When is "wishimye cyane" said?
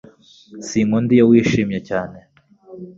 1.31-2.17